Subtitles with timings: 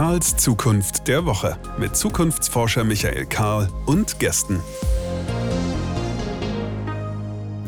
[0.00, 4.58] Karls Zukunft der Woche mit Zukunftsforscher Michael Karl und Gästen.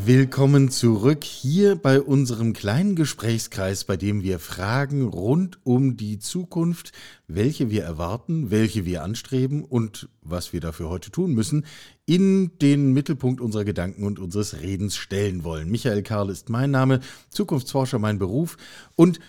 [0.02, 6.92] Willkommen zurück hier bei unserem kleinen Gesprächskreis, bei dem wir Fragen rund um die Zukunft,
[7.28, 11.66] welche wir erwarten, welche wir anstreben und was wir dafür heute tun müssen,
[12.06, 15.70] in den Mittelpunkt unserer Gedanken und unseres Redens stellen wollen.
[15.70, 18.56] Michael Karl ist mein Name, Zukunftsforscher mein Beruf
[18.96, 19.20] und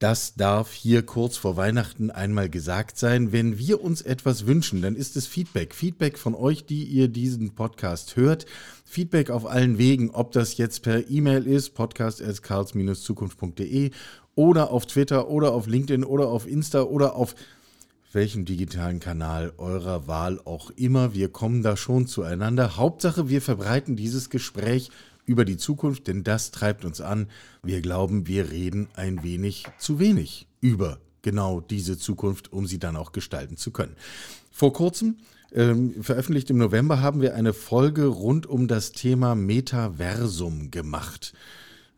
[0.00, 3.32] das darf hier kurz vor Weihnachten einmal gesagt sein.
[3.32, 5.74] Wenn wir uns etwas wünschen, dann ist es Feedback.
[5.74, 8.46] Feedback von euch, die ihr diesen Podcast hört.
[8.86, 13.90] Feedback auf allen Wegen, ob das jetzt per E-Mail ist, podcast.karls-zukunft.de
[14.34, 17.34] oder auf Twitter oder auf LinkedIn oder auf Insta oder auf
[18.12, 21.12] welchem digitalen Kanal eurer Wahl auch immer.
[21.12, 22.78] Wir kommen da schon zueinander.
[22.78, 24.90] Hauptsache, wir verbreiten dieses Gespräch
[25.30, 27.28] über die Zukunft, denn das treibt uns an.
[27.62, 32.96] Wir glauben, wir reden ein wenig zu wenig über genau diese Zukunft, um sie dann
[32.96, 33.94] auch gestalten zu können.
[34.50, 35.18] Vor kurzem
[35.52, 41.32] ähm, veröffentlicht im November haben wir eine Folge rund um das Thema Metaversum gemacht.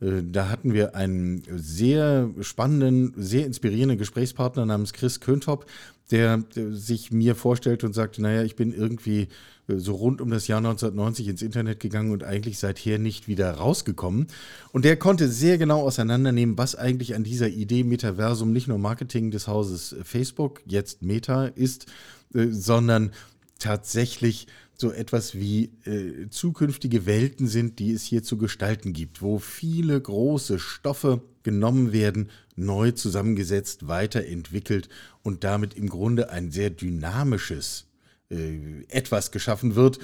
[0.03, 5.65] Äh, da hatten wir einen sehr spannenden, sehr inspirierenden Gesprächspartner namens Chris Köntop,
[6.13, 9.29] der, sich mir vorstellte und sagte, naja, ich bin irgendwie
[9.69, 13.51] äh, so rund um das Jahr 1990 ins Internet gegangen und eigentlich seither nicht wieder
[13.53, 14.27] rausgekommen.
[14.73, 19.31] Und der konnte sehr genau auseinandernehmen, was eigentlich an dieser Idee Metaversum nicht nur Marketing
[19.31, 21.87] des Hauses Facebook, jetzt Meta ist,
[22.35, 23.13] äh, sondern
[23.59, 24.47] tatsächlich
[24.77, 30.01] so etwas wie äh, zukünftige Welten sind, die es hier zu gestalten gibt, wo viele
[30.01, 32.31] große Stoffe genommen werden,
[32.65, 34.89] neu zusammengesetzt, weiterentwickelt
[35.23, 37.87] und damit im Grunde ein sehr dynamisches
[38.31, 39.99] äh, etwas geschaffen wird,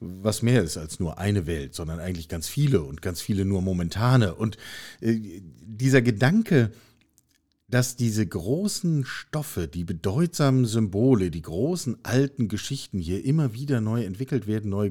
[0.00, 3.60] was mehr ist als nur eine Welt, sondern eigentlich ganz viele und ganz viele nur
[3.60, 4.34] momentane.
[4.34, 4.56] Und
[5.00, 5.18] äh,
[5.62, 6.72] dieser Gedanke,
[7.70, 14.04] dass diese großen Stoffe, die bedeutsamen Symbole, die großen alten Geschichten hier immer wieder neu
[14.04, 14.90] entwickelt werden, neu,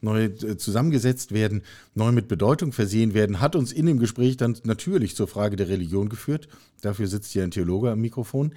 [0.00, 1.62] neu äh, zusammengesetzt werden,
[1.94, 5.68] neu mit Bedeutung versehen werden, hat uns in dem Gespräch dann natürlich zur Frage der
[5.68, 6.48] Religion geführt.
[6.82, 8.54] Dafür sitzt hier ein Theologe am Mikrofon.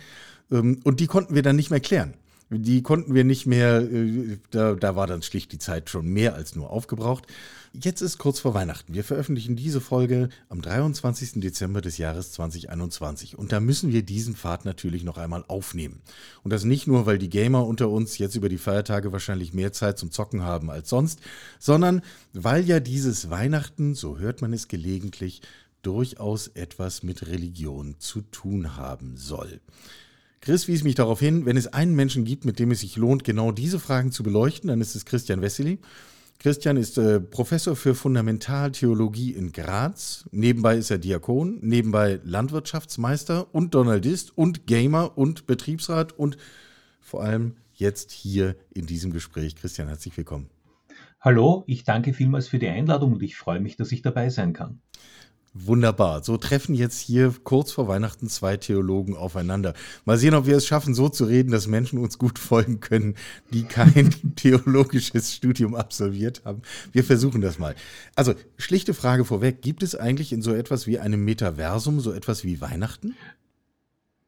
[0.52, 2.14] Ähm, und die konnten wir dann nicht mehr klären.
[2.50, 6.36] Die konnten wir nicht mehr, äh, da, da war dann schlicht die Zeit schon mehr
[6.36, 7.26] als nur aufgebraucht.
[7.74, 8.94] Jetzt ist kurz vor Weihnachten.
[8.94, 11.42] Wir veröffentlichen diese Folge am 23.
[11.42, 13.36] Dezember des Jahres 2021.
[13.36, 16.02] Und da müssen wir diesen Pfad natürlich noch einmal aufnehmen.
[16.44, 19.74] Und das nicht nur, weil die Gamer unter uns jetzt über die Feiertage wahrscheinlich mehr
[19.74, 21.20] Zeit zum Zocken haben als sonst,
[21.58, 25.42] sondern weil ja dieses Weihnachten, so hört man es gelegentlich,
[25.82, 29.62] durchaus etwas mit Religion zu tun haben soll.
[30.44, 33.24] Chris wies mich darauf hin, wenn es einen Menschen gibt, mit dem es sich lohnt,
[33.24, 35.80] genau diese Fragen zu beleuchten, dann ist es Christian Wessely.
[36.38, 40.26] Christian ist äh, Professor für Fundamentaltheologie in Graz.
[40.32, 46.36] Nebenbei ist er Diakon, nebenbei Landwirtschaftsmeister und Donaldist und Gamer und Betriebsrat und
[47.00, 49.56] vor allem jetzt hier in diesem Gespräch.
[49.56, 50.50] Christian, herzlich willkommen.
[51.22, 54.52] Hallo, ich danke vielmals für die Einladung und ich freue mich, dass ich dabei sein
[54.52, 54.82] kann.
[55.56, 56.24] Wunderbar.
[56.24, 59.76] So treffen jetzt hier kurz vor Weihnachten zwei Theologen aufeinander.
[60.04, 63.14] Mal sehen, ob wir es schaffen, so zu reden, dass Menschen uns gut folgen können,
[63.52, 66.64] die kein theologisches Studium absolviert haben.
[66.92, 67.76] Wir versuchen das mal.
[68.16, 69.62] Also, schlichte Frage vorweg.
[69.62, 73.16] Gibt es eigentlich in so etwas wie einem Metaversum so etwas wie Weihnachten?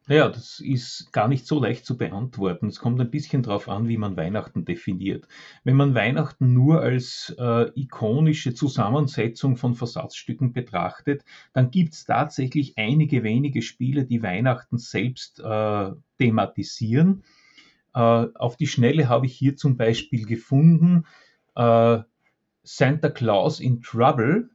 [0.08, 2.68] Ja, das ist gar nicht so leicht zu beantworten.
[2.68, 5.26] Es kommt ein bisschen darauf an, wie man Weihnachten definiert.
[5.64, 12.78] Wenn man Weihnachten nur als äh, ikonische Zusammensetzung von Versatzstücken betrachtet, dann gibt es tatsächlich
[12.78, 17.24] einige wenige Spiele, die Weihnachten selbst äh, thematisieren.
[17.92, 21.04] Äh, auf die Schnelle habe ich hier zum Beispiel gefunden
[21.56, 21.98] äh,
[22.62, 24.50] Santa Claus in Trouble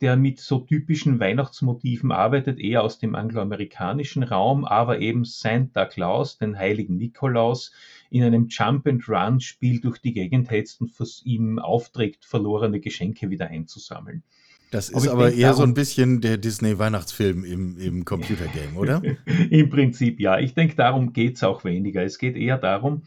[0.00, 6.38] der mit so typischen Weihnachtsmotiven arbeitet, eher aus dem angloamerikanischen Raum, aber eben Santa Claus,
[6.38, 7.72] den heiligen Nikolaus,
[8.10, 10.92] in einem Jump and Run Spiel durch die Gegend hetzt und
[11.24, 14.22] ihm aufträgt, verlorene Geschenke wieder einzusammeln.
[14.70, 19.02] Das ist aber, aber eher so ein bisschen der Disney-Weihnachtsfilm im, im Computergame, oder?
[19.50, 20.38] Im Prinzip ja.
[20.38, 22.04] Ich denke, darum geht es auch weniger.
[22.04, 23.02] Es geht eher darum,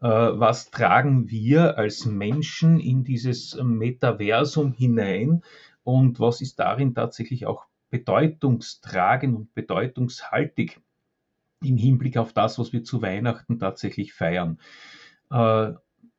[0.00, 5.42] äh, was tragen wir als Menschen in dieses Metaversum hinein,
[5.88, 10.82] und was ist darin tatsächlich auch bedeutungstragend und bedeutungshaltig
[11.64, 14.60] im Hinblick auf das, was wir zu Weihnachten tatsächlich feiern.
[15.30, 15.72] Äh,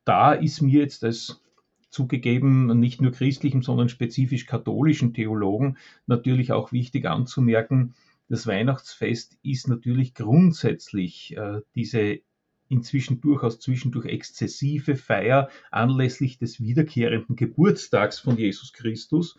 [0.04, 1.40] da ist mir jetzt als
[1.88, 5.76] zugegeben nicht nur christlichem, sondern spezifisch katholischen Theologen
[6.08, 7.94] natürlich auch wichtig anzumerken,
[8.28, 12.22] das Weihnachtsfest ist natürlich grundsätzlich äh, diese
[12.70, 19.36] inzwischen durchaus zwischendurch exzessive Feier anlässlich des wiederkehrenden Geburtstags von Jesus Christus.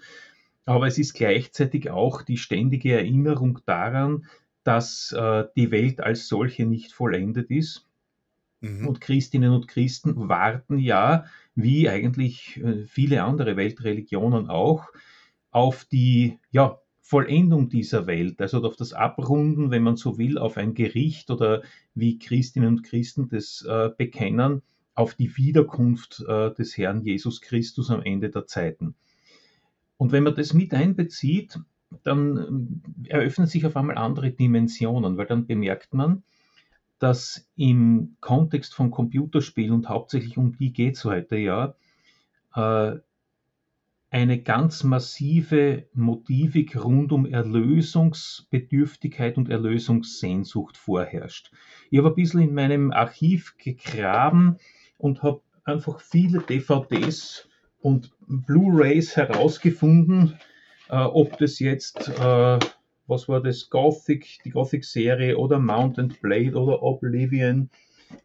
[0.66, 4.26] Aber es ist gleichzeitig auch die ständige Erinnerung daran,
[4.64, 7.88] dass äh, die Welt als solche nicht vollendet ist.
[8.60, 8.88] Mhm.
[8.88, 11.26] Und Christinnen und Christen warten ja,
[11.56, 14.90] wie eigentlich äh, viele andere Weltreligionen auch,
[15.50, 16.81] auf die ja,
[17.12, 21.62] Vollendung dieser Welt, also auf das Abrunden, wenn man so will, auf ein Gericht oder
[21.94, 24.62] wie Christinnen und Christen das äh, bekennen,
[24.96, 28.96] auf die Wiederkunft äh, des Herrn Jesus Christus am Ende der Zeiten.
[29.98, 31.60] Und wenn man das mit einbezieht,
[32.04, 36.24] dann äh, eröffnen sich auf einmal andere Dimensionen, weil dann bemerkt man,
[36.98, 41.76] dass im Kontext von Computerspielen, und hauptsächlich um die geht es heute ja,
[42.56, 43.00] äh,
[44.12, 51.54] eine ganz massive Motivik rund um Erlösungsbedürftigkeit und Erlösungssehnsucht vorherrscht.
[51.90, 54.58] Ich habe ein bisschen in meinem Archiv gegraben
[54.98, 57.48] und habe einfach viele DVDs
[57.80, 60.38] und Blu-rays herausgefunden,
[60.90, 62.60] äh, ob das jetzt, äh,
[63.08, 67.70] was war das, Gothic, die Gothic-Serie oder Mountain Blade oder Oblivion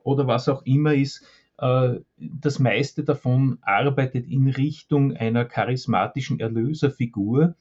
[0.03, 1.25] oder was auch immer ist.
[1.59, 7.55] Äh, das meiste davon arbeitet in Richtung einer charismatischen Erlöserfigur,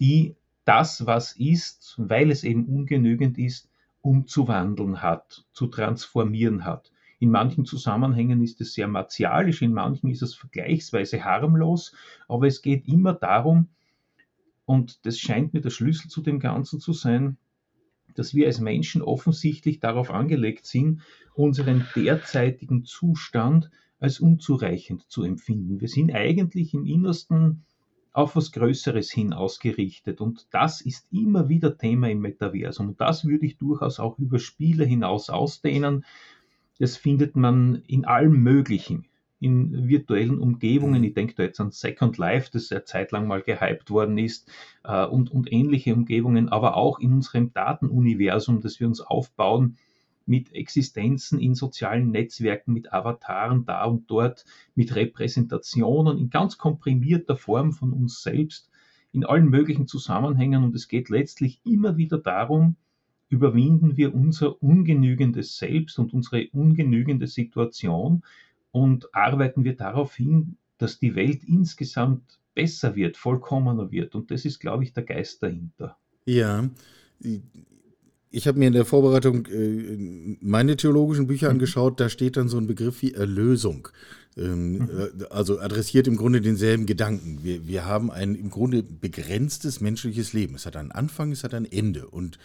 [0.00, 3.68] die das, was ist, weil es eben ungenügend ist,
[4.00, 6.90] umzuwandeln hat, zu transformieren hat.
[7.18, 11.94] In manchen Zusammenhängen ist es sehr martialisch, in manchen ist es vergleichsweise harmlos,
[12.28, 13.68] aber es geht immer darum,
[14.66, 17.36] und das scheint mir der Schlüssel zu dem Ganzen zu sein,
[18.18, 21.02] dass wir als Menschen offensichtlich darauf angelegt sind,
[21.34, 25.80] unseren derzeitigen Zustand als unzureichend zu empfinden.
[25.80, 27.64] Wir sind eigentlich im Innersten
[28.12, 30.20] auf was Größeres hin ausgerichtet.
[30.20, 32.90] Und das ist immer wieder Thema im Metaversum.
[32.90, 36.04] Und das würde ich durchaus auch über Spiele hinaus ausdehnen.
[36.78, 39.06] Das findet man in allem Möglichen
[39.44, 41.02] in virtuellen Umgebungen.
[41.02, 41.08] Mhm.
[41.08, 44.50] Ich denke da jetzt an Second Life, das ja zeitlang mal gehypt worden ist,
[44.84, 49.76] äh, und, und ähnliche Umgebungen, aber auch in unserem Datenuniversum, das wir uns aufbauen
[50.26, 57.36] mit Existenzen in sozialen Netzwerken, mit Avataren da und dort, mit Repräsentationen in ganz komprimierter
[57.36, 58.70] Form von uns selbst,
[59.12, 60.64] in allen möglichen Zusammenhängen.
[60.64, 62.76] Und es geht letztlich immer wieder darum,
[63.28, 68.22] überwinden wir unser ungenügendes Selbst und unsere ungenügende Situation
[68.74, 74.16] und arbeiten wir darauf hin, dass die Welt insgesamt besser wird, vollkommener wird.
[74.16, 75.96] Und das ist, glaube ich, der Geist dahinter.
[76.26, 76.68] Ja,
[78.30, 81.52] ich habe mir in der Vorbereitung äh, meine theologischen Bücher mhm.
[81.52, 83.86] angeschaut, da steht dann so ein Begriff wie Erlösung.
[84.36, 84.88] Ähm, mhm.
[85.20, 87.44] Äh, also adressiert im Grunde denselben Gedanken.
[87.44, 90.56] Wir, wir haben ein im Grunde begrenztes menschliches Leben.
[90.56, 92.08] Es hat einen Anfang, es hat ein Ende.
[92.08, 92.40] Und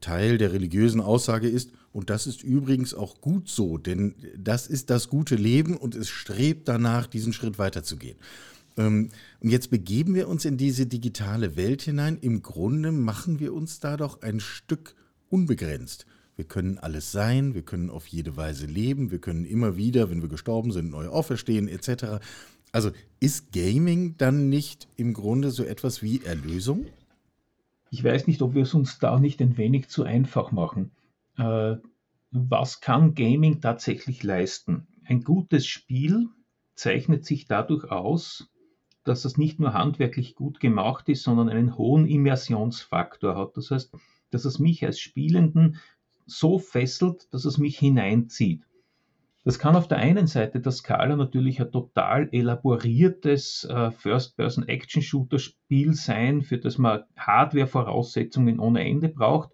[0.00, 4.88] Teil der religiösen Aussage ist, und das ist übrigens auch gut so, denn das ist
[4.88, 8.16] das gute Leben und es strebt danach, diesen Schritt weiterzugehen.
[8.76, 9.10] Ähm,
[9.40, 12.18] und jetzt begeben wir uns in diese digitale Welt hinein.
[12.20, 14.94] Im Grunde machen wir uns da doch ein Stück
[15.28, 16.06] unbegrenzt.
[16.36, 20.22] Wir können alles sein, wir können auf jede Weise leben, wir können immer wieder, wenn
[20.22, 22.24] wir gestorben sind, neu auferstehen etc.
[22.72, 22.90] Also
[23.20, 26.86] ist Gaming dann nicht im Grunde so etwas wie Erlösung?
[27.92, 30.92] Ich weiß nicht, ob wir es uns da nicht ein wenig zu einfach machen.
[31.36, 31.76] Äh,
[32.30, 34.86] was kann Gaming tatsächlich leisten?
[35.04, 36.30] Ein gutes Spiel
[36.74, 38.50] zeichnet sich dadurch aus,
[39.04, 43.58] dass es nicht nur handwerklich gut gemacht ist, sondern einen hohen Immersionsfaktor hat.
[43.58, 43.92] Das heißt,
[44.30, 45.76] dass es mich als Spielenden
[46.24, 48.64] so fesselt, dass es mich hineinzieht.
[49.44, 56.42] Das kann auf der einen Seite der Skala natürlich ein total elaboriertes äh, First-Person-Action-Shooter-Spiel sein,
[56.42, 59.50] für das man Hardware-Voraussetzungen ohne Ende braucht.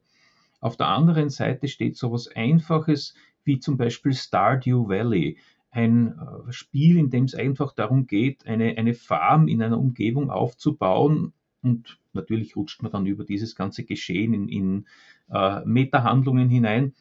[0.61, 3.15] Auf der anderen Seite steht so etwas Einfaches
[3.45, 5.39] wie zum Beispiel Stardew Valley,
[5.71, 10.31] ein äh, Spiel, in dem es einfach darum geht, eine, eine Farm in einer Umgebung
[10.31, 11.33] aufzubauen.
[11.63, 14.87] Und natürlich rutscht man dann über dieses ganze Geschehen in, in
[15.31, 16.93] äh, Metahandlungen hinein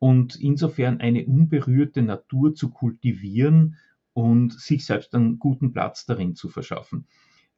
[0.00, 3.76] und insofern eine unberührte Natur zu kultivieren
[4.14, 7.06] und sich selbst einen guten Platz darin zu verschaffen.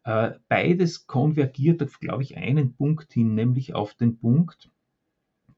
[0.04, 4.70] Äh, beides konvergiert auf, glaube ich, einen Punkt hin, nämlich auf den Punkt,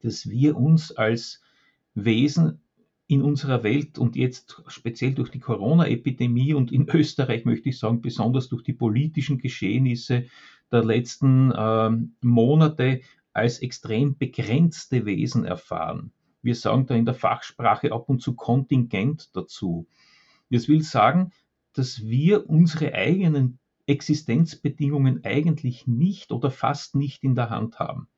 [0.01, 1.41] dass wir uns als
[1.95, 2.61] Wesen
[3.07, 8.03] in unserer Welt und jetzt speziell durch die Corona-Epidemie und in Österreich möchte ich sagen,
[8.03, 10.27] besonders durch die politischen Geschehnisse
[10.71, 13.01] der letzten äh, Monate
[13.33, 16.13] als extrem begrenzte Wesen erfahren.
[16.45, 19.87] Wir sagen da in der Fachsprache ab und zu Kontingent dazu.
[20.51, 21.33] Das will sagen,
[21.73, 28.09] dass wir unsere eigenen Existenzbedingungen eigentlich nicht oder fast nicht in der Hand haben.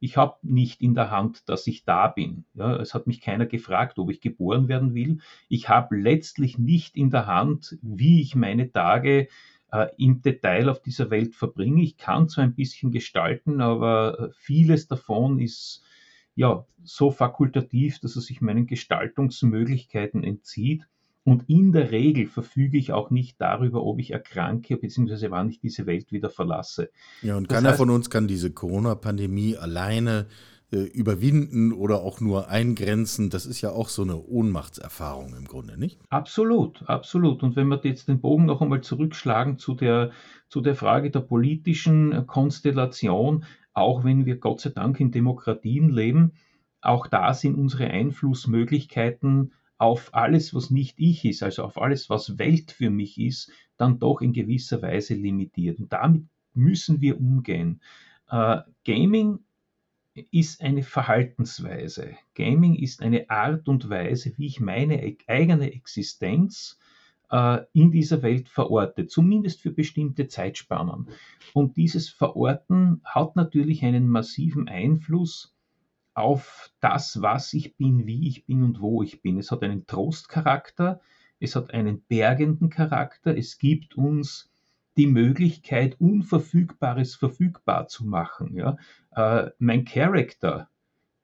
[0.00, 2.44] Ich habe nicht in der Hand, dass ich da bin.
[2.54, 5.18] Ja, es hat mich keiner gefragt, ob ich geboren werden will.
[5.48, 9.28] Ich habe letztlich nicht in der Hand, wie ich meine Tage
[9.72, 11.82] äh, im Detail auf dieser Welt verbringe.
[11.82, 15.82] Ich kann zwar ein bisschen gestalten, aber äh, vieles davon ist
[16.38, 20.86] ja so fakultativ, dass es sich meinen Gestaltungsmöglichkeiten entzieht.
[21.24, 25.60] Und in der Regel verfüge ich auch nicht darüber, ob ich erkranke, beziehungsweise wann ich
[25.60, 26.90] diese Welt wieder verlasse.
[27.22, 30.26] Ja, und das keiner heißt, von uns kann diese Corona-Pandemie alleine
[30.70, 33.30] äh, überwinden oder auch nur eingrenzen.
[33.30, 35.98] Das ist ja auch so eine Ohnmachtserfahrung im Grunde, nicht?
[36.08, 37.42] Absolut, absolut.
[37.42, 40.12] Und wenn wir jetzt den Bogen noch einmal zurückschlagen zu der,
[40.48, 43.44] zu der Frage der politischen Konstellation,
[43.78, 46.32] auch wenn wir Gott sei Dank in Demokratien leben,
[46.80, 52.38] auch da sind unsere Einflussmöglichkeiten auf alles, was nicht ich ist, also auf alles, was
[52.38, 55.78] Welt für mich ist, dann doch in gewisser Weise limitiert.
[55.78, 57.80] Und damit müssen wir umgehen.
[58.28, 59.38] Äh, Gaming
[60.32, 62.16] ist eine Verhaltensweise.
[62.34, 66.78] Gaming ist eine Art und Weise, wie ich meine eigene Existenz
[67.74, 71.08] in dieser Welt verorte, zumindest für bestimmte Zeitspannen.
[71.52, 75.54] Und dieses Verorten hat natürlich einen massiven Einfluss
[76.14, 79.38] auf das, was ich bin, wie ich bin und wo ich bin.
[79.38, 81.00] Es hat einen Trostcharakter,
[81.38, 84.50] es hat einen bergenden Charakter, es gibt uns
[84.96, 88.56] die Möglichkeit, Unverfügbares verfügbar zu machen.
[88.56, 88.76] Ja?
[89.12, 90.68] Äh, mein Charakter,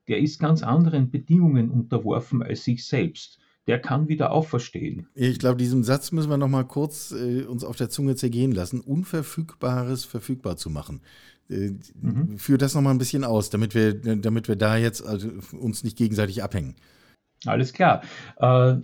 [0.06, 3.40] der ist ganz anderen Bedingungen unterworfen als ich selbst.
[3.66, 5.08] Der kann wieder auferstehen.
[5.14, 8.52] Ich glaube, diesen Satz müssen wir noch mal kurz äh, uns auf der Zunge zergehen
[8.52, 8.80] lassen.
[8.80, 11.00] Unverfügbares verfügbar zu machen.
[11.48, 12.38] Äh, mhm.
[12.38, 15.82] Führ das noch mal ein bisschen aus, damit wir, damit wir da jetzt also uns
[15.82, 16.76] nicht gegenseitig abhängen.
[17.46, 18.02] Alles klar.
[18.36, 18.76] Äh,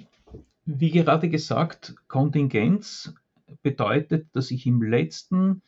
[0.64, 3.14] wie gerade gesagt, Kontingenz
[3.62, 5.62] bedeutet, dass ich im letzten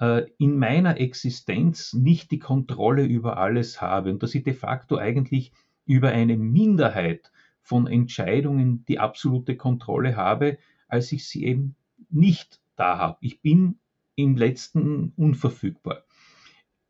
[0.00, 4.98] äh, in meiner Existenz nicht die Kontrolle über alles habe und dass ich de facto
[4.98, 5.52] eigentlich
[5.86, 7.30] über eine Minderheit
[7.66, 10.58] von Entscheidungen die absolute Kontrolle habe,
[10.88, 11.74] als ich sie eben
[12.10, 13.18] nicht da habe.
[13.20, 13.78] Ich bin
[14.14, 16.04] im letzten unverfügbar.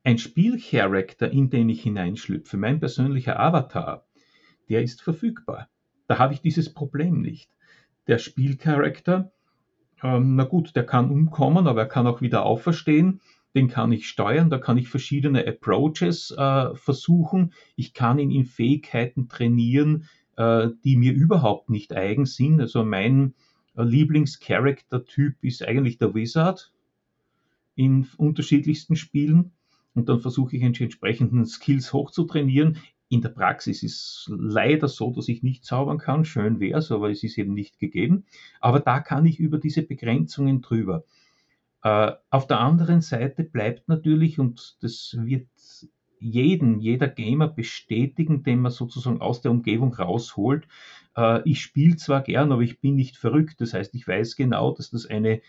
[0.04, 4.06] Ein Spielcharakter, in den ich hineinschlüpfe, mein persönlicher Avatar,
[4.68, 5.68] der ist verfügbar.
[6.06, 7.50] Da habe ich dieses Problem nicht.
[8.06, 9.32] Der Spielcharakter
[10.02, 13.20] ähm, na gut, der kann umkommen, aber er kann auch wieder auferstehen.
[13.54, 17.54] Den kann ich steuern, da kann ich verschiedene Approaches äh, versuchen.
[17.74, 22.60] Ich kann ihn in Fähigkeiten trainieren, die mir überhaupt nicht eigen sind.
[22.60, 23.34] Also mein
[23.76, 26.72] äh, Lieblings-Character-Typ ist eigentlich der Wizard
[27.74, 29.52] in unterschiedlichsten Spielen.
[29.94, 32.78] Und dann versuche ich entsprechenden Skills hochzutrainieren.
[33.08, 36.24] In der Praxis ist es leider so, dass ich nicht zaubern kann.
[36.24, 38.24] Schön wäre es, aber es ist eben nicht gegeben.
[38.60, 41.04] Aber da kann ich über diese Begrenzungen drüber.
[41.82, 45.46] Äh, auf der anderen Seite bleibt natürlich, und das wird
[46.18, 50.66] jeden, jeder Gamer bestätigen, den man sozusagen aus der Umgebung rausholt.
[51.16, 53.60] Äh, ich spiele zwar gern, aber ich bin nicht verrückt.
[53.60, 55.40] Das heißt, ich weiß genau, dass das eine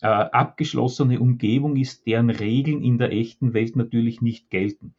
[0.00, 4.94] äh, abgeschlossene Umgebung ist, deren Regeln in der echten Welt natürlich nicht gelten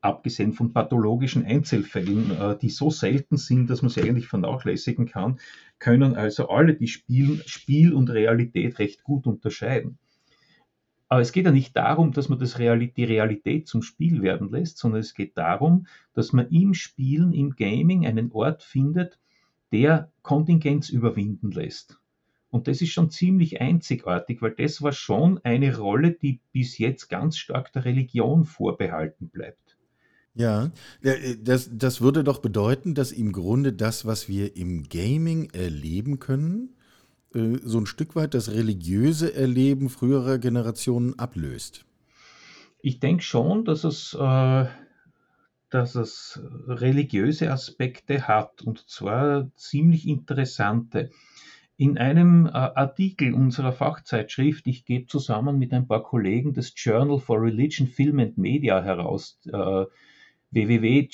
[0.00, 5.40] abgesehen von pathologischen Einzelfällen, äh, die so selten sind, dass man sie eigentlich vernachlässigen kann,
[5.78, 9.98] können also alle, die spielen, Spiel und Realität recht gut unterscheiden.
[11.08, 14.50] Aber es geht ja nicht darum, dass man das Real die Realität zum Spiel werden
[14.50, 19.18] lässt, sondern es geht darum, dass man im Spielen, im Gaming einen Ort findet,
[19.72, 21.98] der Kontingenz überwinden lässt.
[22.50, 27.08] Und das ist schon ziemlich einzigartig, weil das war schon eine Rolle, die bis jetzt
[27.08, 29.76] ganz stark der Religion vorbehalten bleibt.
[30.34, 30.70] Ja,
[31.02, 36.20] äh, das, das würde doch bedeuten, dass im Grunde das, was wir im Gaming erleben
[36.20, 36.76] können,
[37.32, 41.84] so ein Stück weit das religiöse Erleben früherer Generationen ablöst.
[42.80, 44.66] Ich denke schon, dass es, äh,
[45.70, 51.10] dass es religiöse Aspekte hat und zwar ziemlich interessante.
[51.76, 57.18] In einem äh, Artikel unserer Fachzeitschrift, ich gebe zusammen mit ein paar Kollegen das Journal
[57.18, 59.84] for Religion, Film and Media heraus, äh,
[60.50, 61.08] www.jrfm.eu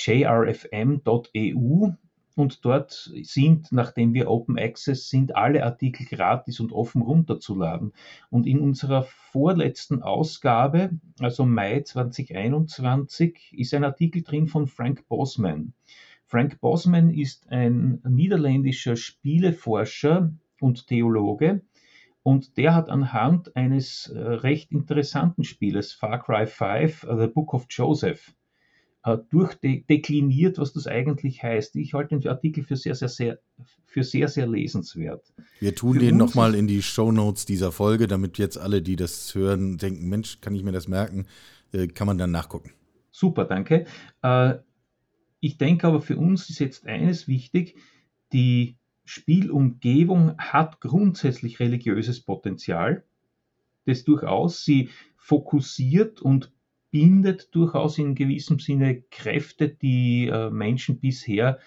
[2.36, 7.92] und dort sind, nachdem wir Open Access sind, alle Artikel gratis und offen runterzuladen.
[8.30, 15.74] Und in unserer vorletzten Ausgabe, also Mai 2021, ist ein Artikel drin von Frank Bosman.
[16.26, 21.62] Frank Bosman ist ein niederländischer Spieleforscher und Theologe.
[22.24, 27.52] Und der hat anhand eines äh, recht interessanten Spieles, Far Cry 5, uh, The Book
[27.52, 28.43] of Joseph, äh,
[29.04, 31.76] durchdekliniert, was das eigentlich heißt.
[31.76, 33.38] Ich halte den Artikel für sehr, sehr, sehr,
[33.84, 35.34] für sehr, sehr lesenswert.
[35.60, 38.96] Wir tun für den nochmal in die Show Notes dieser Folge, damit jetzt alle, die
[38.96, 41.26] das hören, denken, Mensch, kann ich mir das merken,
[41.72, 42.72] äh, kann man dann nachgucken.
[43.10, 43.84] Super, danke.
[44.22, 44.54] Äh,
[45.40, 47.76] ich denke aber für uns ist jetzt eines wichtig,
[48.32, 53.04] die Spielumgebung hat grundsätzlich religiöses Potenzial.
[53.84, 54.64] das durchaus.
[54.64, 56.53] Sie fokussiert und
[56.94, 61.58] bindet durchaus in gewissem Sinne Kräfte, die äh, Menschen bisher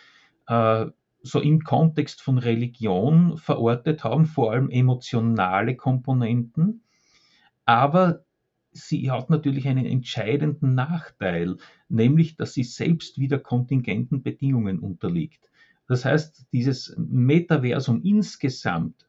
[0.47, 0.85] äh,
[1.21, 6.81] so im Kontext von Religion verortet haben, vor allem emotionale Komponenten.
[7.65, 8.23] Aber
[8.71, 11.57] sie hat natürlich einen entscheidenden Nachteil,
[11.89, 15.49] nämlich dass sie selbst wieder kontingenten Bedingungen unterliegt.
[15.89, 19.06] Das heißt, dieses Metaversum insgesamt,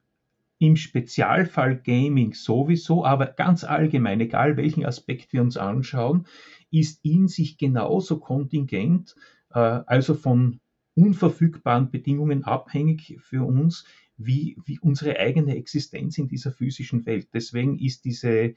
[0.59, 6.27] im Spezialfall Gaming sowieso, aber ganz allgemein, egal welchen Aspekt wir uns anschauen,
[6.71, 9.15] ist in sich genauso kontingent,
[9.51, 10.61] äh, also von
[10.95, 13.85] unverfügbaren Bedingungen abhängig für uns,
[14.17, 17.29] wie, wie unsere eigene Existenz in dieser physischen Welt.
[17.33, 18.55] Deswegen ist diese,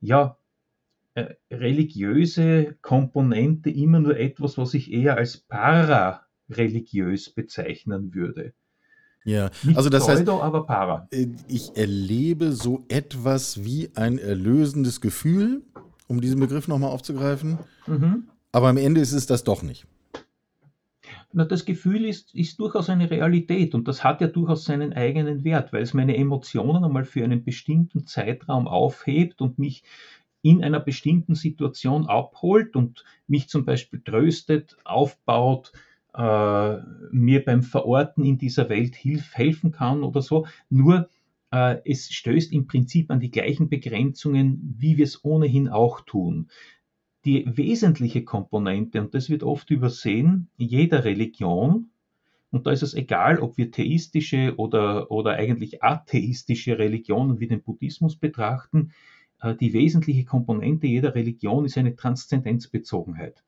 [0.00, 0.36] ja,
[1.14, 8.54] äh, religiöse Komponente immer nur etwas, was ich eher als parareligiös bezeichnen würde.
[9.24, 11.08] Ja, Nicht also das Pseudo, heißt, aber para.
[11.10, 15.62] Äh, ich erlebe so etwas wie ein erlösendes Gefühl,
[16.08, 17.58] um diesen Begriff nochmal aufzugreifen.
[17.86, 18.28] Mhm.
[18.52, 19.86] Aber am Ende ist es das doch nicht.
[21.32, 25.42] Na, das Gefühl ist, ist durchaus eine Realität und das hat ja durchaus seinen eigenen
[25.42, 29.82] Wert, weil es meine Emotionen einmal für einen bestimmten Zeitraum aufhebt und mich
[30.42, 35.72] in einer bestimmten Situation abholt und mich zum Beispiel tröstet, aufbaut,
[36.14, 36.76] äh,
[37.10, 40.46] mir beim Verorten in dieser Welt hilf, helfen kann oder so.
[40.70, 41.08] Nur
[41.50, 46.48] äh, es stößt im Prinzip an die gleichen Begrenzungen, wie wir es ohnehin auch tun.
[47.24, 51.90] Die wesentliche Komponente, und das wird oft übersehen, jeder Religion,
[52.50, 57.62] und da ist es egal, ob wir theistische oder, oder eigentlich atheistische Religionen wie den
[57.62, 58.92] Buddhismus betrachten,
[59.40, 63.42] äh, die wesentliche Komponente jeder Religion ist eine Transzendenzbezogenheit.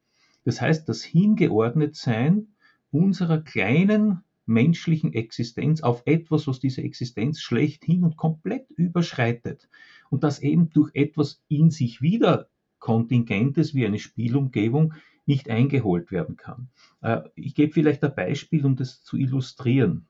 [0.45, 2.49] Das heißt, das Hingeordnetsein
[2.91, 9.69] unserer kleinen menschlichen Existenz auf etwas, was diese Existenz schlechthin und komplett überschreitet.
[10.09, 14.95] Und das eben durch etwas in sich wieder Kontingentes wie eine Spielumgebung
[15.27, 16.69] nicht eingeholt werden kann.
[17.03, 20.07] Äh, ich gebe vielleicht ein Beispiel, um das zu illustrieren.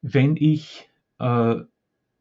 [0.00, 1.56] Wenn ich äh,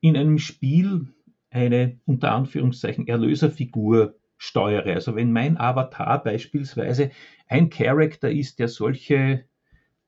[0.01, 1.07] in einem Spiel
[1.49, 4.95] eine unter Anführungszeichen Erlöserfigur steuere.
[4.95, 7.11] Also wenn mein Avatar beispielsweise
[7.47, 9.45] ein Charakter ist, der solche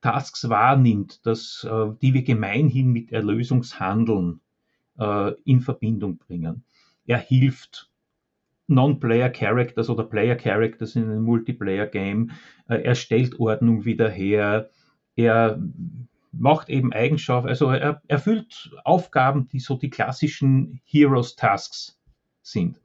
[0.01, 4.39] Tasks wahrnimmt, dass, äh, die wir gemeinhin mit Erlösungshandeln
[4.97, 6.63] äh, in Verbindung bringen.
[7.05, 7.91] Er hilft
[8.67, 12.31] Non-Player-Characters oder Player-Characters in einem Multiplayer-Game.
[12.67, 14.71] Äh, er stellt Ordnung wieder her.
[15.15, 15.61] Er
[16.31, 21.99] macht eben Eigenschaften, also er erfüllt Aufgaben, die so die klassischen Heroes Tasks
[22.41, 22.79] sind.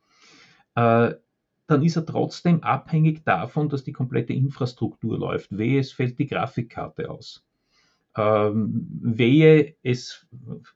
[0.74, 1.14] Äh,
[1.66, 5.56] dann ist er trotzdem abhängig davon, dass die komplette Infrastruktur läuft.
[5.56, 7.44] Wehe, es fällt die Grafikkarte aus.
[8.16, 10.26] Ähm, wehe, es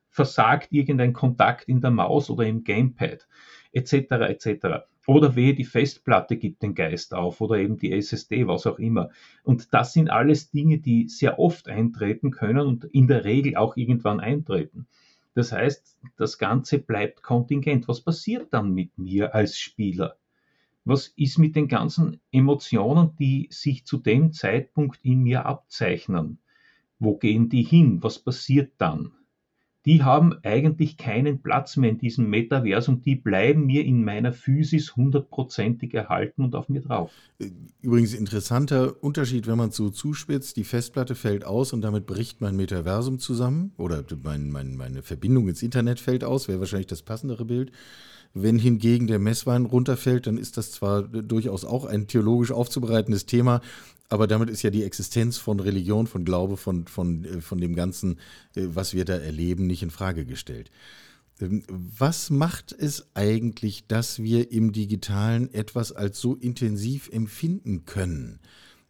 [0.09, 3.29] versagt irgendein Kontakt in der Maus oder im Gamepad,
[3.73, 3.93] etc.
[3.93, 4.67] etc.
[5.07, 9.11] Oder wehe, die Festplatte gibt den Geist auf oder eben die SSD, was auch immer.
[9.45, 13.77] Und das sind alles Dinge, die sehr oft eintreten können und in der Regel auch
[13.77, 14.87] irgendwann eintreten.
[15.35, 17.89] Das heißt, das Ganze bleibt kontingent.
[17.89, 20.17] Was passiert dann mit mir als Spieler?
[20.91, 26.39] Was ist mit den ganzen Emotionen, die sich zu dem Zeitpunkt in mir abzeichnen?
[26.99, 28.03] Wo gehen die hin?
[28.03, 29.13] Was passiert dann?
[29.87, 33.01] die haben eigentlich keinen Platz mehr in diesem Metaversum.
[33.01, 37.11] Die bleiben mir in meiner Physis hundertprozentig erhalten und auf mir drauf.
[37.81, 40.57] Übrigens interessanter Unterschied, wenn man es so zuspitzt.
[40.57, 45.49] Die Festplatte fällt aus und damit bricht mein Metaversum zusammen oder mein, mein, meine Verbindung
[45.49, 47.73] ins Internet fällt aus, wäre wahrscheinlich das passendere Bild.
[48.33, 53.61] Wenn hingegen der Messwein runterfällt, dann ist das zwar durchaus auch ein theologisch aufzubereitendes Thema,
[54.09, 57.75] aber damit ist ja die Existenz von Religion, von Glaube, von, von, äh, von dem
[57.75, 58.19] Ganzen,
[58.55, 60.71] äh, was wir da erleben, nicht in Frage gestellt.
[61.41, 68.41] Ähm, was macht es eigentlich, dass wir im digitalen etwas als so intensiv empfinden können?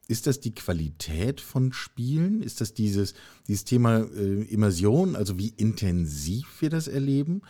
[0.08, 2.42] Ist das die Qualität von Spielen?
[2.42, 3.14] Ist das dieses,
[3.46, 7.42] dieses Thema äh, Immersion, also wie intensiv wir das erleben?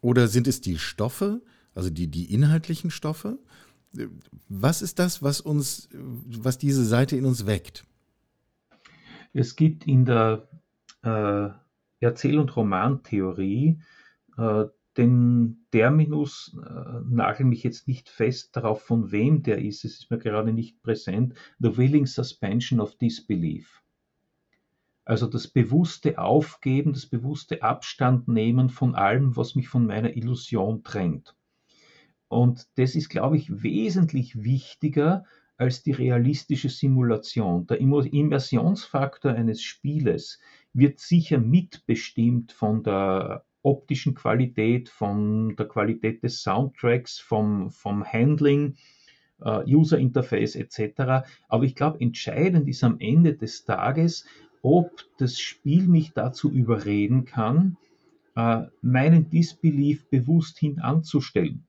[0.00, 1.42] Oder sind es die Stoffe,
[1.74, 3.38] also die, die inhaltlichen Stoffe?
[4.48, 7.84] Was ist das, was uns, was diese Seite in uns weckt?
[9.32, 10.48] Es gibt in der
[11.02, 11.48] äh,
[12.00, 13.80] Erzähl- und Romantheorie
[14.36, 14.64] äh,
[14.96, 20.10] den Terminus, äh, nagel mich jetzt nicht fest darauf, von wem der ist, es ist
[20.10, 23.82] mir gerade nicht präsent, the willing suspension of disbelief.
[25.08, 30.84] Also das bewusste Aufgeben, das bewusste Abstand nehmen von allem, was mich von meiner Illusion
[30.84, 31.34] trennt.
[32.28, 35.24] Und das ist, glaube ich, wesentlich wichtiger
[35.56, 37.66] als die realistische Simulation.
[37.66, 40.40] Der Immersionsfaktor eines Spieles
[40.74, 48.76] wird sicher mitbestimmt von der optischen Qualität, von der Qualität des Soundtracks, vom, vom Handling,
[49.40, 51.26] äh, User Interface etc.
[51.48, 54.26] Aber ich glaube, entscheidend ist am Ende des Tages,
[54.62, 57.76] ob das Spiel mich dazu überreden kann,
[58.36, 61.64] äh, meinen Disbelief bewusst hinanzustellen.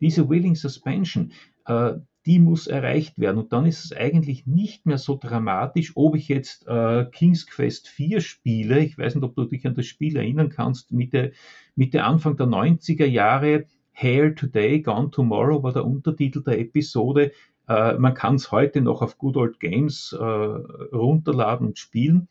[0.00, 1.32] Diese Willing Suspension,
[1.66, 1.94] äh,
[2.26, 3.38] die muss erreicht werden.
[3.38, 7.88] Und dann ist es eigentlich nicht mehr so dramatisch, ob ich jetzt äh, King's Quest
[7.88, 8.80] 4 spiele.
[8.80, 10.90] Ich weiß nicht, ob du dich an das Spiel erinnern kannst.
[10.92, 11.32] Mitte,
[11.76, 17.32] Mitte Anfang der 90er Jahre, Hair Today, Gone Tomorrow war der Untertitel der Episode.
[17.68, 22.28] Äh, man kann es heute noch auf Good Old Games äh, runterladen und spielen.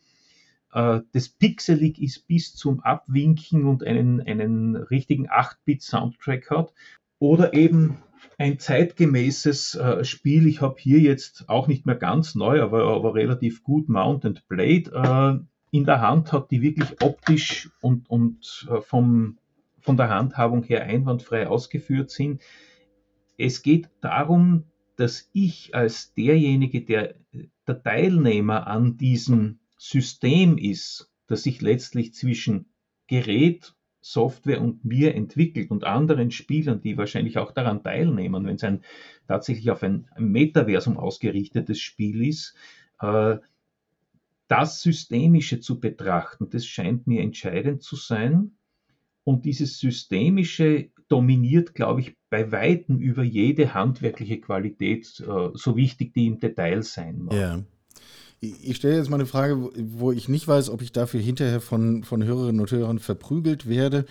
[0.74, 6.74] Äh, das Pixelig ist bis zum Abwinken und einen, einen richtigen 8-Bit-Soundtrack hat.
[7.20, 7.98] Oder eben
[8.38, 10.48] ein zeitgemäßes äh, Spiel.
[10.48, 14.92] Ich habe hier jetzt auch nicht mehr ganz neu, aber, aber relativ gut Mounted Blade
[15.42, 19.38] äh, in der Hand hat, die wirklich optisch und, und äh, vom,
[19.80, 22.42] von der Handhabung her einwandfrei ausgeführt sind.
[23.38, 24.64] Es geht darum,
[24.96, 27.16] dass ich als derjenige, der
[27.68, 32.66] der Teilnehmer an diesem System ist, das sich letztlich zwischen
[33.08, 38.64] Gerät Software und mir entwickelt und anderen Spielern, die wahrscheinlich auch daran teilnehmen, wenn es
[38.64, 38.84] ein
[39.28, 42.54] tatsächlich auf ein Metaversum ausgerichtetes Spiel ist,
[43.00, 43.38] äh,
[44.48, 48.52] das Systemische zu betrachten, das scheint mir entscheidend zu sein.
[49.26, 56.14] Und dieses Systemische dominiert, glaube ich, bei weitem über jede handwerkliche Qualität, äh, so wichtig
[56.14, 57.34] die im Detail sein mag.
[57.34, 57.64] Ja.
[58.40, 62.04] Ich stelle jetzt mal eine Frage, wo ich nicht weiß, ob ich dafür hinterher von,
[62.04, 64.06] von Hörerinnen und Hörern verprügelt werde.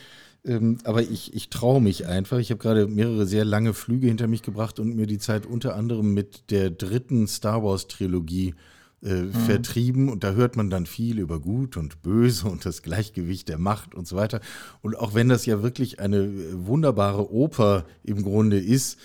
[0.45, 2.39] Ähm, aber ich, ich traue mich einfach.
[2.39, 5.77] Ich habe gerade mehrere sehr lange Flüge hinter mich gebracht und mir die Zeit unter
[5.77, 8.55] anderem mit der dritten Star Wars-Trilogie äh,
[9.05, 9.33] mhm.
[9.33, 10.09] vertrieben.
[10.09, 13.95] Und da hört man dann viel über Gut und Böse und das Gleichgewicht der Macht
[13.95, 14.41] und so weiter.
[14.83, 16.31] Und auch wenn das ja wirklich eine
[16.67, 18.99] wunderbare Oper im Grunde ist,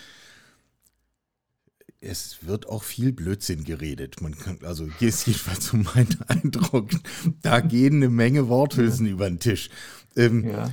[2.01, 4.21] es wird auch viel Blödsinn geredet.
[4.21, 6.91] Man kann, also hier ist jedenfalls so mein Eindruck,
[7.41, 9.11] da gehen eine Menge Worthülsen ja.
[9.11, 9.69] über den Tisch.
[10.15, 10.71] Ähm, ja.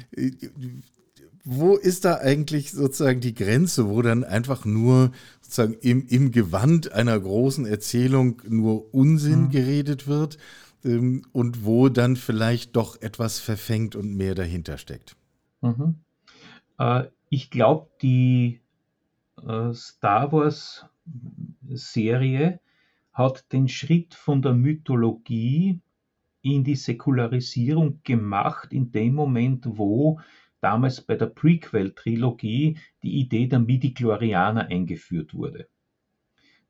[1.49, 6.91] Wo ist da eigentlich sozusagen die Grenze, wo dann einfach nur sozusagen im, im Gewand
[6.91, 9.51] einer großen Erzählung nur Unsinn mhm.
[9.51, 10.39] geredet wird
[10.85, 15.15] ähm, und wo dann vielleicht doch etwas verfängt und mehr dahinter steckt?
[15.61, 15.95] Mhm.
[16.79, 18.61] Äh, ich glaube, die
[19.47, 20.85] äh, Star Wars
[21.69, 22.59] Serie
[23.13, 25.79] hat den Schritt von der Mythologie
[26.43, 30.21] in die Säkularisierung gemacht, in dem Moment, wo
[30.61, 35.69] damals bei der Prequel-Trilogie die Idee der Midi-Chlorianer eingeführt wurde.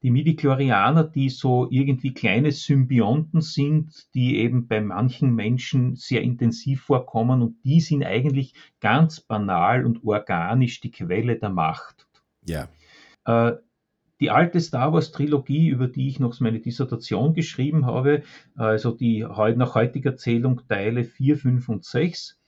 [0.03, 6.83] Die Midi-Chlorianer, die so irgendwie kleine Symbionten sind, die eben bei manchen Menschen sehr intensiv
[6.83, 12.07] vorkommen und die sind eigentlich ganz banal und organisch die Quelle der Macht.
[12.45, 12.69] Ja.
[13.25, 13.57] Äh,
[14.21, 18.23] die alte Star Wars Trilogie, über die ich noch meine Dissertation geschrieben habe,
[18.55, 22.39] also die nach heutiger Zählung Teile 4, 5 und 6,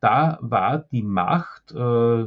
[0.00, 2.26] da war die Macht, äh,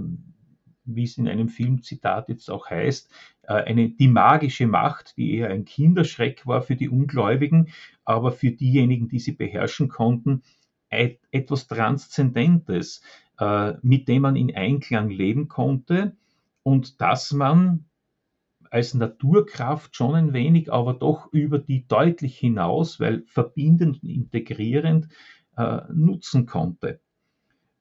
[0.85, 3.09] wie es in einem Filmzitat jetzt auch heißt,
[3.43, 7.69] äh, eine, die magische Macht, die eher ein Kinderschreck war für die Ungläubigen,
[8.05, 10.43] aber für diejenigen, die sie beherrschen konnten,
[10.89, 13.01] etwas Transzendentes,
[13.39, 16.15] äh, mit dem man in Einklang leben konnte
[16.61, 17.85] und dass man
[18.69, 25.09] als Naturkraft schon ein wenig, aber doch über die deutlich hinaus, weil verbindend und integrierend
[25.57, 26.99] äh, nutzen konnte.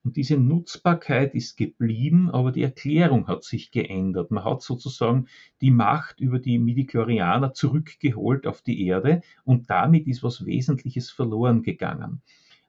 [0.03, 4.31] Und diese Nutzbarkeit ist geblieben, aber die Erklärung hat sich geändert.
[4.31, 5.27] Man hat sozusagen
[5.61, 11.63] die Macht über die Midichlorianer zurückgeholt auf die Erde und damit ist was Wesentliches verloren
[11.63, 12.21] gegangen.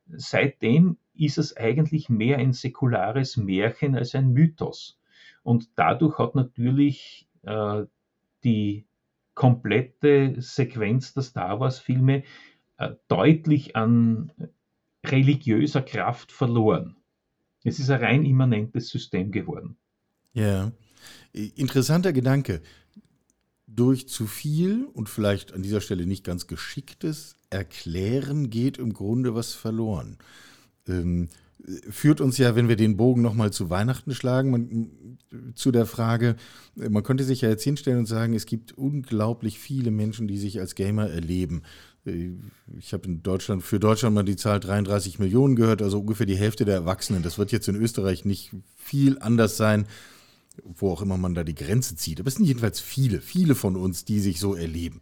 [0.07, 5.01] Seitdem ist es eigentlich mehr ein säkulares Märchen als ein Mythos.
[5.43, 7.85] Und dadurch hat natürlich äh,
[8.45, 8.87] die
[9.35, 12.23] komplette Sequenz der Star Wars-Filme
[12.77, 14.33] äh, deutlich an
[15.05, 16.97] religiöser Kraft verloren.
[17.65, 19.77] Es ist ein rein immanentes System geworden.
[20.35, 20.73] Ja,
[21.33, 22.61] interessanter Gedanke.
[23.67, 29.35] Durch zu viel und vielleicht an dieser Stelle nicht ganz geschicktes Erklären geht im Grunde
[29.35, 30.19] was verloren.
[30.87, 31.29] Ähm,
[31.89, 35.19] führt uns ja, wenn wir den Bogen nochmal zu Weihnachten schlagen, man,
[35.55, 36.37] zu der Frage,
[36.75, 40.61] man könnte sich ja jetzt hinstellen und sagen, es gibt unglaublich viele Menschen, die sich
[40.61, 41.63] als Gamer erleben.
[42.05, 46.37] Ich habe in Deutschland, für Deutschland mal die Zahl 33 Millionen gehört, also ungefähr die
[46.37, 47.23] Hälfte der Erwachsenen.
[47.23, 49.87] Das wird jetzt in Österreich nicht viel anders sein,
[50.63, 52.21] wo auch immer man da die Grenze zieht.
[52.21, 55.01] Aber es sind jedenfalls viele, viele von uns, die sich so erleben.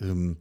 [0.00, 0.38] Ähm,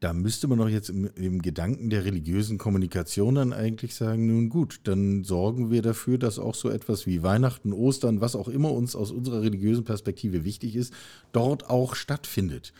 [0.00, 4.48] da müsste man doch jetzt im, im, Gedanken der religiösen Kommunikation dann eigentlich sagen, nun
[4.48, 8.72] gut, dann sorgen wir dafür, dass auch so etwas wie Weihnachten, Ostern, was auch immer
[8.72, 10.94] uns aus unserer religiösen Perspektive wichtig ist,
[11.32, 12.72] dort auch stattfindet.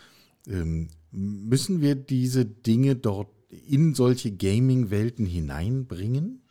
[0.48, 6.42] Ähm, müssen wir diese Dinge dort in solche Gaming-Welten hineinbringen?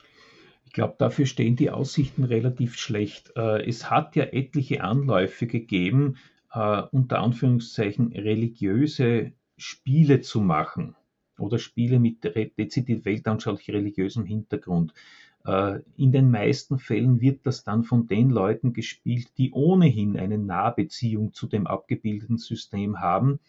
[0.66, 3.32] Ich glaube, dafür stehen die Aussichten relativ schlecht.
[3.36, 6.18] Äh, es hat ja etliche Anläufe gegeben,
[6.54, 10.96] äh, unter Anführungszeichen religiöse Spiele zu machen
[11.38, 14.94] oder Spiele mit dezidiert weltanschaulich religiösem Hintergrund.
[15.46, 20.38] Äh, in den meisten Fällen wird das dann von den Leuten gespielt, die ohnehin eine
[20.38, 23.40] Nahbeziehung zu dem abgebildeten System haben,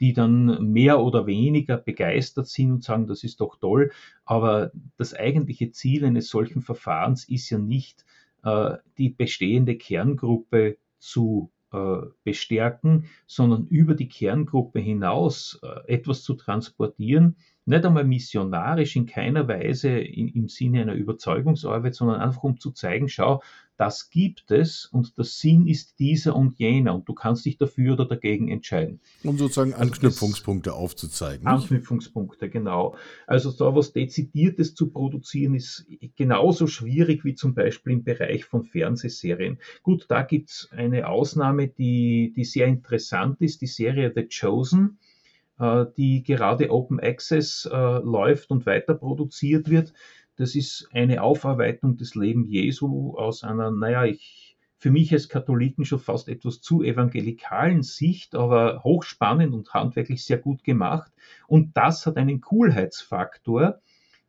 [0.00, 3.92] die dann mehr oder weniger begeistert sind und sagen, das ist doch toll.
[4.24, 8.04] Aber das eigentliche Ziel eines solchen Verfahrens ist ja nicht,
[8.42, 16.34] äh, die bestehende Kerngruppe zu äh, bestärken, sondern über die Kerngruppe hinaus äh, etwas zu
[16.34, 17.36] transportieren,
[17.70, 22.72] nicht einmal missionarisch in keiner Weise in, im Sinne einer Überzeugungsarbeit, sondern einfach um zu
[22.72, 23.42] zeigen, schau,
[23.80, 27.94] das gibt es und der Sinn ist dieser und jener und du kannst dich dafür
[27.94, 29.00] oder dagegen entscheiden.
[29.24, 31.46] Um sozusagen also Anknüpfungspunkte also aufzuzeigen.
[31.46, 32.96] Anknüpfungspunkte, genau.
[33.26, 38.64] Also da was Dezidiertes zu produzieren ist genauso schwierig wie zum Beispiel im Bereich von
[38.64, 39.58] Fernsehserien.
[39.82, 44.98] Gut, da gibt es eine Ausnahme, die, die sehr interessant ist, die Serie The Chosen
[45.96, 49.92] die gerade Open Access äh, läuft und weiter produziert wird.
[50.36, 55.84] Das ist eine Aufarbeitung des Lebens Jesu aus einer, naja, ich, für mich als Katholiken
[55.84, 61.12] schon fast etwas zu evangelikalen Sicht, aber hochspannend und handwerklich sehr gut gemacht.
[61.46, 63.80] Und das hat einen Coolheitsfaktor,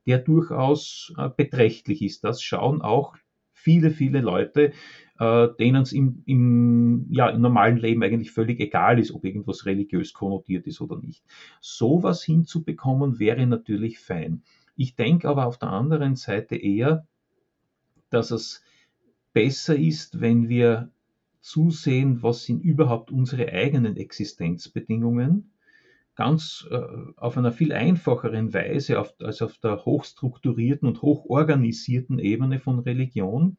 [0.06, 2.26] der durchaus äh, beträchtlich ist.
[2.26, 3.16] Das schauen auch
[3.54, 4.74] viele, viele Leute,
[5.22, 9.68] äh, denen es im, im, ja, im normalen Leben eigentlich völlig egal ist, ob irgendwas
[9.68, 11.24] religiös konnotiert ist oder nicht.
[11.62, 14.42] Sowas hinzubekommen wäre natürlich fein.
[14.76, 17.06] Ich denke aber auf der anderen Seite eher,
[18.10, 18.64] dass es
[19.32, 20.90] besser ist, wenn wir
[21.40, 25.52] zusehen, was sind überhaupt unsere eigenen Existenzbedingungen,
[26.16, 26.82] ganz äh,
[27.16, 33.58] auf einer viel einfacheren Weise auf, als auf der hochstrukturierten und hochorganisierten Ebene von Religion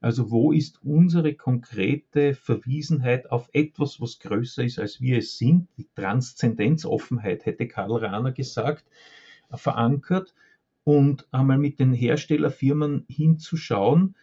[0.00, 5.68] also wo ist unsere konkrete Verwiesenheit auf etwas, was größer ist, als wir es sind?
[5.76, 8.84] Die Transzendenzoffenheit, hätte Karl Rahner gesagt,
[9.52, 10.34] verankert.
[10.84, 14.14] Und einmal mit den Herstellerfirmen hinzuschauen,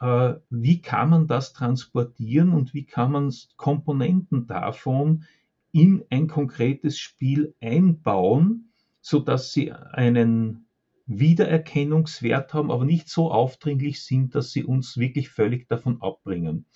[0.00, 5.24] äh, wie kann man das transportieren und wie kann man Komponenten davon
[5.70, 10.66] in ein konkretes Spiel einbauen, so dass sie einen
[11.06, 16.66] Wiedererkennungswert haben, aber nicht so aufdringlich sind, dass sie uns wirklich völlig davon abbringen.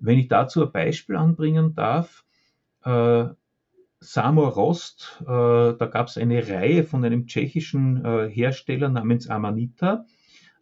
[0.00, 2.24] Wenn ich dazu ein Beispiel anbringen darf,
[2.84, 3.26] äh,
[4.00, 10.06] Samor Rost, äh, da gab es eine Reihe von einem tschechischen äh, Hersteller namens Amanita.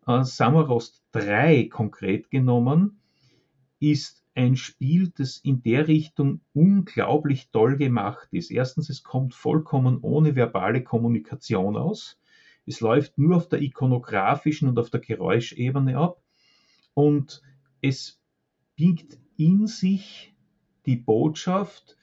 [0.06, 2.98] Äh, Samor Rost 3 konkret genommen
[3.78, 8.50] ist ein Spiel, das in der Richtung unglaublich toll gemacht ist.
[8.50, 12.18] Erstens, es kommt vollkommen ohne verbale Kommunikation aus.
[12.66, 16.20] Es läuft nur auf der ikonografischen und auf der Geräuschebene ab
[16.94, 17.42] und
[17.80, 18.20] es
[18.74, 20.34] biegt in sich
[20.86, 21.96] die Botschaft,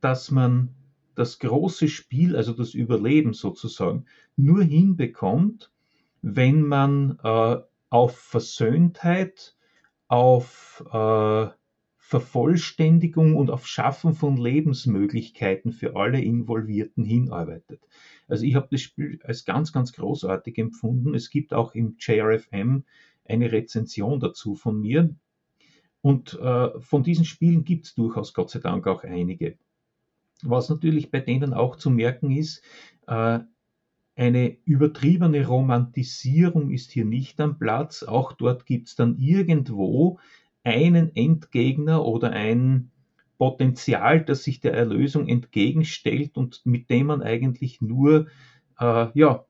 [0.00, 0.74] dass man
[1.14, 5.72] das große Spiel, also das Überleben sozusagen, nur hinbekommt,
[6.22, 7.56] wenn man äh,
[7.90, 9.56] auf Versöhntheit,
[10.06, 11.48] auf äh,
[11.96, 17.82] Vervollständigung und auf Schaffen von Lebensmöglichkeiten für alle Involvierten hinarbeitet.
[18.28, 21.14] Also ich habe das Spiel als ganz, ganz großartig empfunden.
[21.14, 22.84] Es gibt auch im JRFM
[23.24, 25.14] eine Rezension dazu von mir.
[26.00, 29.56] Und äh, von diesen Spielen gibt es durchaus Gott sei Dank auch einige.
[30.42, 32.62] Was natürlich bei denen auch zu merken ist,
[33.06, 33.40] äh,
[34.14, 38.02] eine übertriebene Romantisierung ist hier nicht am Platz.
[38.02, 40.18] Auch dort gibt es dann irgendwo
[40.64, 42.90] einen Endgegner oder ein
[43.38, 48.26] Potenzial, das sich der Erlösung entgegenstellt und mit dem man eigentlich nur
[48.78, 49.44] äh, ja,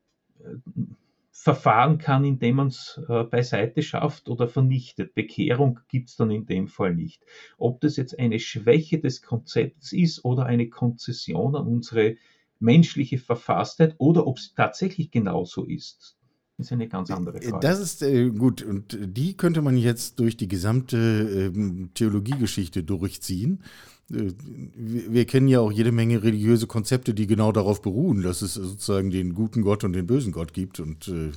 [1.31, 5.15] verfahren kann, indem man es äh, beiseite schafft oder vernichtet.
[5.15, 7.25] Bekehrung gibt es dann in dem Fall nicht.
[7.57, 12.17] Ob das jetzt eine Schwäche des Konzepts ist oder eine Konzession an unsere
[12.59, 16.18] menschliche Verfasstheit oder ob es tatsächlich genauso ist,
[16.59, 17.61] ist eine ganz andere Frage.
[17.61, 18.63] Das ist äh, gut.
[18.63, 23.63] Und die könnte man jetzt durch die gesamte äh, Theologiegeschichte durchziehen.
[24.11, 24.33] Äh,
[24.75, 28.55] wir, wir kennen ja auch jede Menge religiöse Konzepte, die genau darauf beruhen, dass es
[28.55, 30.81] sozusagen den guten Gott und den bösen Gott gibt.
[30.81, 31.31] Und, äh,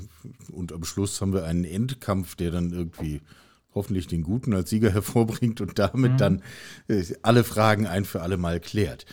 [0.51, 3.21] und am Schluss haben wir einen Endkampf, der dann irgendwie
[3.75, 6.17] hoffentlich den Guten als Sieger hervorbringt und damit mhm.
[6.17, 6.41] dann
[6.87, 9.05] äh, alle Fragen ein für alle Mal klärt.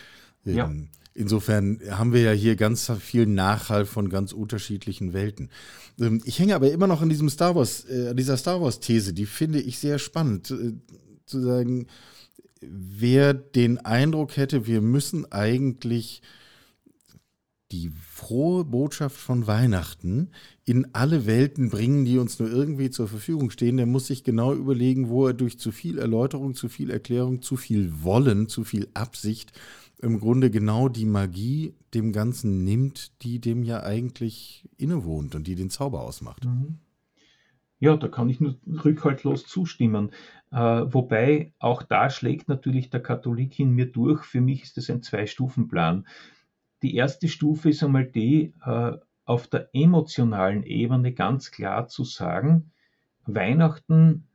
[0.45, 0.73] Ja.
[1.19, 5.51] Insofern haben wir ja hier ganz viel Nachhall von ganz unterschiedlichen Welten.
[5.99, 9.13] Ähm, ich hänge aber immer noch an diesem Star Wars, äh, an dieser Star Wars-These,
[9.15, 10.53] die finde ich sehr spannend.
[10.53, 10.75] Äh,
[11.27, 11.89] zu sagen,
[12.61, 16.23] wer den Eindruck hätte, wir müssen eigentlich
[17.73, 20.31] die frohe Botschaft von Weihnachten
[20.65, 24.55] in alle Welten bringen, die uns nur irgendwie zur Verfügung stehen, der muss sich genau
[24.55, 28.87] überlegen, wo er durch zu viel Erläuterung, zu viel Erklärung, zu viel Wollen, zu viel
[28.95, 29.53] Absicht
[30.01, 35.55] im Grunde genau die Magie dem Ganzen nimmt, die dem ja eigentlich innewohnt und die
[35.55, 36.45] den Zauber ausmacht.
[36.45, 36.79] Mhm.
[37.81, 40.11] Ja, da kann ich nur rückhaltlos zustimmen.
[40.51, 44.25] Äh, wobei auch da schlägt natürlich der Katholik in mir durch.
[44.25, 46.07] Für mich ist das ein Zwei-Stufen-Plan.
[46.83, 48.93] Die erste Stufe ist einmal die, äh,
[49.25, 52.73] auf der emotionalen Ebene ganz klar zu sagen,
[53.27, 54.28] Weihnachten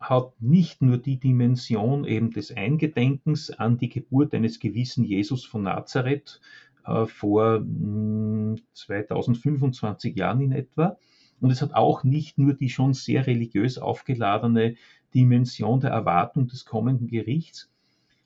[0.00, 5.64] hat nicht nur die Dimension eben des Eingedenkens an die Geburt eines gewissen Jesus von
[5.64, 6.40] Nazareth
[6.86, 10.96] äh, vor mh, 2025 Jahren in etwa,
[11.40, 14.76] und es hat auch nicht nur die schon sehr religiös aufgeladene
[15.14, 17.70] Dimension der Erwartung des kommenden Gerichts,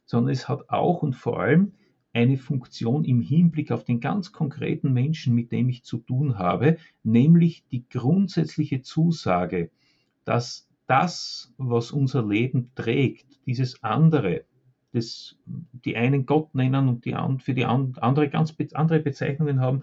[0.05, 1.73] sondern es hat auch und vor allem
[2.13, 6.77] eine Funktion im Hinblick auf den ganz konkreten Menschen, mit dem ich zu tun habe,
[7.03, 9.71] nämlich die grundsätzliche Zusage,
[10.25, 14.44] dass das, was unser Leben trägt, dieses andere,
[14.92, 19.83] das die einen Gott nennen und die für die andere ganz andere Bezeichnungen haben,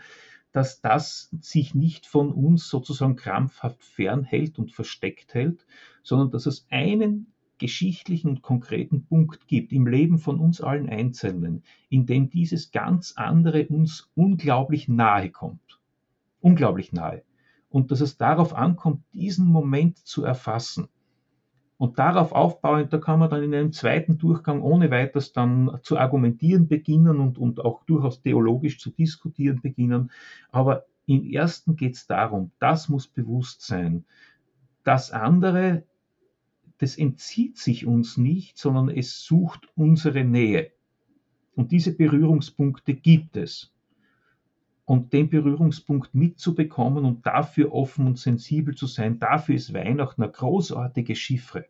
[0.52, 5.66] dass das sich nicht von uns sozusagen krampfhaft fernhält und versteckt hält,
[6.04, 11.64] sondern dass es einen geschichtlichen und konkreten Punkt gibt im Leben von uns allen Einzelnen,
[11.90, 15.80] in dem dieses ganz andere uns unglaublich nahe kommt.
[16.42, 17.24] Unglaublich nahe.
[17.72, 20.90] Und dass es darauf ankommt, diesen Moment zu erfassen
[21.78, 25.98] und darauf aufbauend, da kann man dann in einem zweiten Durchgang ohne weiteres dann zu
[25.98, 30.12] argumentieren beginnen und, und auch durchaus theologisch zu diskutieren beginnen.
[30.52, 34.06] Aber im ersten geht es darum, das muss bewusst sein.
[34.84, 35.84] Das andere,
[36.78, 40.72] das entzieht sich uns nicht, sondern es sucht unsere Nähe.
[41.56, 43.74] Und diese Berührungspunkte gibt es.
[44.92, 50.30] Und den Berührungspunkt mitzubekommen und dafür offen und sensibel zu sein, dafür ist Weihnachten eine
[50.30, 51.64] großartige Chiffre.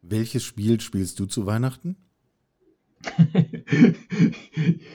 [0.00, 1.96] Welches Spiel spielst du zu Weihnachten?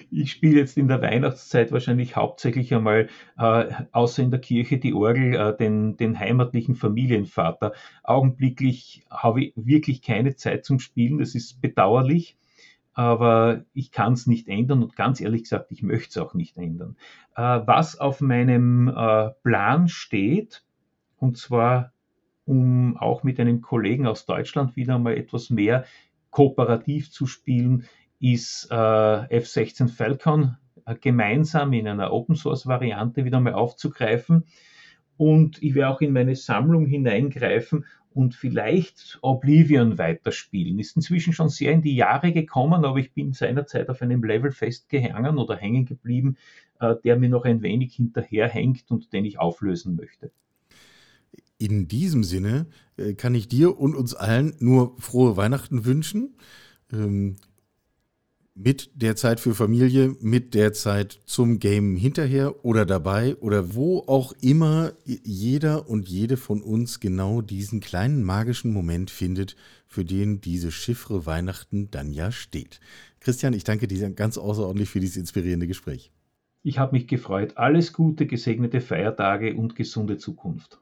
[0.10, 4.96] ich spiele jetzt in der Weihnachtszeit wahrscheinlich hauptsächlich einmal, äh, außer in der Kirche, die
[4.96, 7.74] Orgel, äh, den, den heimatlichen Familienvater.
[8.02, 12.36] Augenblicklich habe ich wirklich keine Zeit zum Spielen, das ist bedauerlich,
[12.94, 16.58] aber ich kann es nicht ändern und ganz ehrlich gesagt, ich möchte es auch nicht
[16.58, 16.98] ändern.
[17.36, 20.64] Äh, was auf meinem äh, Plan steht,
[21.18, 21.94] und zwar
[22.46, 25.86] um auch mit einem Kollegen aus Deutschland wieder mal etwas mehr
[26.32, 27.86] kooperativ zu spielen,
[28.20, 34.46] ist äh, F16 Falcon äh, gemeinsam in einer Open Source Variante wieder mal aufzugreifen.
[35.18, 40.80] Und ich werde auch in meine Sammlung hineingreifen und vielleicht Oblivion weiterspielen.
[40.80, 44.52] Ist inzwischen schon sehr in die Jahre gekommen, aber ich bin seinerzeit auf einem Level
[44.52, 46.38] festgehangen oder hängen geblieben,
[46.80, 50.32] äh, der mir noch ein wenig hinterherhängt und den ich auflösen möchte.
[51.58, 52.66] In diesem Sinne
[52.98, 56.36] äh, kann ich dir und uns allen nur frohe Weihnachten wünschen.
[58.64, 64.04] Mit der Zeit für Familie, mit der Zeit zum Game hinterher oder dabei oder wo
[64.06, 69.56] auch immer jeder und jede von uns genau diesen kleinen magischen Moment findet,
[69.88, 72.80] für den diese Chiffre Weihnachten dann ja steht.
[73.20, 76.12] Christian, ich danke dir ganz außerordentlich für dieses inspirierende Gespräch.
[76.62, 77.58] Ich habe mich gefreut.
[77.58, 80.78] Alles Gute, gesegnete Feiertage und gesunde Zukunft.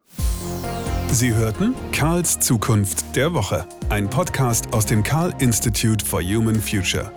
[1.12, 7.10] Sie hörten Karls Zukunft der Woche, ein Podcast aus dem Karl Institute for Human Future.